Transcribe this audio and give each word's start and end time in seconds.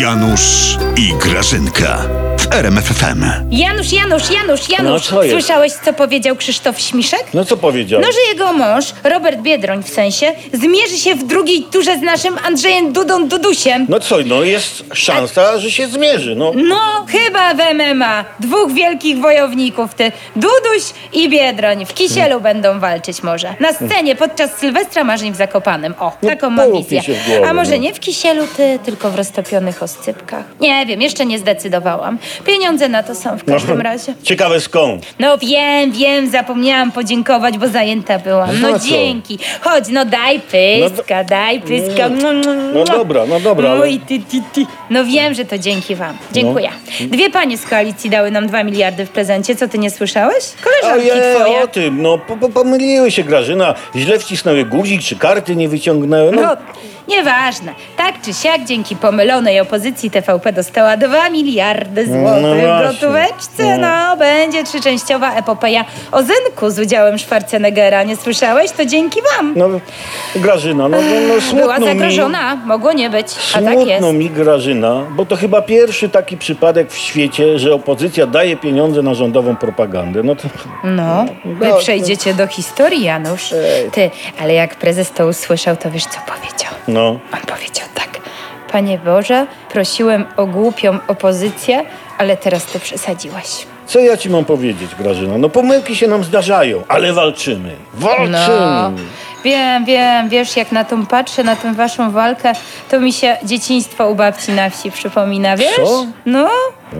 Janusz 0.00 0.76
i 0.96 1.14
Grażynka 1.18 1.98
w 2.38 2.54
RMFFM. 2.54 3.24
Janusz, 3.50 3.92
Janusz, 3.92 4.30
Janusz, 4.30 4.68
Janusz. 4.68 4.90
No, 4.90 5.00
co 5.00 5.22
jest? 5.22 5.34
Słyszałeś, 5.34 5.72
co 5.72 5.92
powiedział 5.92 6.36
Krzysztof 6.36 6.80
Śmiszek? 6.80 7.24
No 7.34 7.44
co 7.44 7.56
powiedział? 7.56 8.00
No, 8.00 8.06
że 8.12 8.18
jego 8.32 8.52
mąż, 8.52 8.84
Robert 9.04 9.40
Biedroń 9.40 9.82
w 9.82 9.88
sensie, 9.88 10.32
zmierzy 10.52 10.98
się 10.98 11.14
w 11.14 11.26
drugiej 11.26 11.62
turze 11.62 11.98
z 11.98 12.02
naszym 12.02 12.38
Andrzejem 12.46 12.92
Dudą 12.92 13.28
Dudusiem. 13.28 13.86
No 13.88 14.00
co, 14.00 14.16
no 14.26 14.42
jest 14.42 14.84
szansa, 14.92 15.58
że 15.58 15.70
się 15.70 15.86
zmierzy, 15.86 16.34
no. 16.36 16.52
No, 16.54 17.06
chyba 17.08 17.54
w 17.54 17.58
MMA. 17.74 18.24
Dwóch 18.40 18.72
wielkich 18.72 19.18
wojowników, 19.18 19.94
ty 19.94 20.12
Duduś 20.36 20.82
i 21.12 21.28
Biedroń. 21.28 21.86
W 21.86 21.94
kisielu 21.94 22.40
będą 22.40 22.80
walczyć 22.80 23.22
może. 23.22 23.54
Na 23.60 23.72
scenie 23.72 24.16
podczas 24.16 24.50
Sylwestra 24.58 25.04
Marzeń 25.04 25.32
w 25.32 25.36
Zakopanem. 25.36 25.94
O, 25.98 26.12
No, 26.22 26.28
taką 26.30 26.50
mam 26.50 26.72
wizję. 26.72 27.02
się 27.02 27.14
w 27.14 27.26
głowę, 27.26 27.48
A 27.50 27.54
może 27.54 27.70
no. 27.70 27.76
nie 27.76 27.94
w 27.94 28.00
kisielu, 28.00 28.46
ty, 28.56 28.78
tylko 28.84 29.10
w 29.10 29.14
roztopionych 29.14 29.82
oscypkach? 29.84 30.44
Nie 30.60 30.86
wiem, 30.86 31.02
jeszcze 31.02 31.26
nie 31.26 31.38
zdecydowałam. 31.38 32.18
Pieniądze 32.46 32.88
na 32.88 33.02
to 33.02 33.14
są 33.14 33.38
w 33.38 33.44
każdym 33.44 33.80
razie. 33.80 34.14
Ciekawe 34.22 34.60
skąd. 34.60 35.06
No 35.18 35.38
wiem, 35.38 35.92
wiem, 35.92 36.30
zapomniałam 36.30 36.92
podziękować, 36.92 37.58
bo 37.58 37.68
zajęta 37.68 38.18
byłam. 38.18 38.56
Za 38.56 38.68
No 38.70 38.78
co? 38.78 38.88
dzięki. 38.88 39.38
Chodź, 39.60 39.84
no 39.88 40.04
daj 40.04 40.40
pyska, 40.40 41.24
daj 41.24 41.60
pyska. 41.60 42.08
No 42.74 42.84
dobra, 42.84 43.26
no 43.26 43.40
dobra, 43.40 43.70
ale- 43.70 43.80
Oj, 43.80 44.00
ty, 44.08 44.18
ty, 44.30 44.42
ty. 44.52 44.66
No 44.90 45.04
wiem, 45.04 45.34
że 45.34 45.44
to 45.44 45.58
dzięki 45.58 45.94
wam. 45.94 46.16
Dziękuję. 46.32 46.70
No. 47.00 47.06
Dwie 47.06 47.30
panie 47.30 47.58
z 47.58 47.66
koalicji 47.66 48.10
dały 48.10 48.30
nam 48.30 48.46
dwa 48.46 48.64
miliardy 48.64 49.06
w 49.06 49.10
prezencie. 49.10 49.56
Co 49.56 49.68
ty 49.68 49.78
nie 49.78 49.90
słyszałeś? 49.90 50.44
Koleżanki 50.64 51.08
twoje. 51.34 51.62
o 51.62 51.66
tym, 51.66 52.02
no 52.02 52.18
po, 52.18 52.36
po, 52.36 52.48
pomyliły 52.48 53.10
się 53.10 53.22
Grażyna. 53.24 53.74
Źle 53.96 54.18
wcisnęły 54.18 54.64
guzik, 54.64 55.02
czy 55.02 55.16
karty 55.16 55.56
nie 55.56 55.68
wyciągnęły. 55.68 56.32
No, 56.32 56.42
No, 56.42 56.56
nieważne. 57.08 57.72
Tak 57.96 58.14
czy 58.22 58.34
siak, 58.34 58.64
dzięki 58.64 58.96
pomylonej 58.96 59.60
opozycji 59.60 60.10
TVP 60.10 60.52
dostała 60.52 60.96
2 60.96 61.30
miliardy 61.30 62.06
złotych 62.06 62.42
No 62.42 62.90
w 62.90 62.92
gotóweczce. 62.92 63.78
No, 63.78 64.16
będzie 64.16 64.64
trzyczęściowa 64.64 65.34
epopeja 65.34 65.84
o 66.12 66.22
Zenku 66.22 66.70
z 66.70 66.78
udziałem 66.78 67.18
Schwarzeneggera. 67.18 68.02
Nie 68.02 68.16
słyszałeś? 68.16 68.70
To 68.70 68.84
dzięki 68.86 69.20
wam. 69.36 69.52
no 69.56 69.68
Grażyna, 70.36 70.88
no, 70.88 70.96
no, 70.96 71.34
no 71.34 71.40
smutno 71.40 71.60
Była 71.60 71.78
mi. 71.78 71.84
zagrożona. 71.84 72.56
Mogło 72.56 72.92
nie 72.92 73.10
być. 73.10 73.26
A 73.54 73.62
tak 73.62 73.78
jest. 73.78 73.88
Smutno 73.88 74.12
mi 74.12 74.30
Grażyna, 74.30 75.02
bo 75.10 75.26
to 75.26 75.36
chyba 75.36 75.62
pierwszy 75.62 76.08
taki 76.08 76.36
przypadek 76.36 76.90
w 76.92 76.98
świecie, 76.98 77.58
że 77.58 77.74
opozycja 77.74 78.26
daje 78.26 78.56
pieniądze 78.56 79.02
na 79.02 79.14
rządową 79.14 79.56
propagandę. 79.56 80.22
No 80.22 80.36
to... 80.36 80.42
No, 80.84 81.24
wy 81.44 81.68
No, 81.68 81.76
przejdziecie 81.76 82.34
do 82.34 82.46
historii, 82.46 83.02
Janusz. 83.04 83.54
Ty, 83.92 84.10
ale 84.40 84.54
jak 84.54 84.74
prezes 84.76 85.10
to 85.12 85.26
usłyszał, 85.26 85.76
to 85.76 85.90
wiesz, 85.90 86.04
co 86.04 86.18
powiedział? 86.26 86.63
No. 86.88 87.08
On 87.08 87.40
powiedział 87.46 87.86
tak. 87.94 88.20
Panie 88.72 88.98
Boże, 88.98 89.46
prosiłem 89.70 90.24
o 90.36 90.46
głupią 90.46 90.98
opozycję, 91.08 91.84
ale 92.18 92.36
teraz 92.36 92.66
to 92.66 92.78
przesadziłeś. 92.78 93.66
Co 93.86 93.98
ja 93.98 94.16
ci 94.16 94.30
mam 94.30 94.44
powiedzieć, 94.44 94.94
Grażyna? 94.94 95.38
No 95.38 95.48
pomyłki 95.48 95.96
się 95.96 96.06
nam 96.08 96.24
zdarzają, 96.24 96.82
ale 96.88 97.12
walczymy. 97.12 97.76
Walczymy. 97.94 98.30
No, 98.30 98.90
wiem, 99.44 99.84
wiem, 99.84 100.28
wiesz, 100.28 100.56
jak 100.56 100.72
na 100.72 100.84
tą 100.84 101.06
patrzę, 101.06 101.44
na 101.44 101.56
tę 101.56 101.74
waszą 101.74 102.10
walkę, 102.10 102.52
to 102.90 103.00
mi 103.00 103.12
się 103.12 103.36
dzieciństwo 103.42 104.08
u 104.10 104.14
babci 104.14 104.52
na 104.52 104.70
wsi 104.70 104.90
przypomina, 104.90 105.56
wiesz? 105.56 105.76
Co? 105.76 106.06
No, 106.26 106.48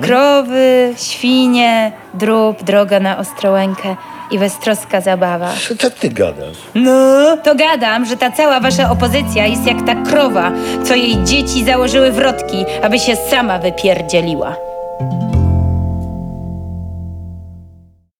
krowy, 0.00 0.94
świnie, 0.96 1.92
drób, 2.14 2.62
droga 2.62 3.00
na 3.00 3.18
Ostrołękę 3.18 3.96
i 4.30 4.38
beztroska 4.38 5.00
zabawa. 5.00 5.52
Co, 5.68 5.76
co 5.76 5.90
ty 5.90 6.08
gadasz? 6.08 6.56
No, 6.74 7.36
to 7.42 7.54
gadam, 7.54 8.06
że 8.06 8.16
ta 8.16 8.30
cała 8.30 8.60
wasza 8.60 8.90
opozycja 8.90 9.46
jest 9.46 9.66
jak 9.66 9.86
ta 9.86 9.94
krowa, 9.94 10.52
co 10.84 10.94
jej 10.94 11.24
dzieci 11.24 11.64
założyły 11.64 12.12
wrotki, 12.12 12.64
aby 12.82 12.98
się 12.98 13.16
sama 13.16 13.58
wypierdzieliła. 13.58 14.56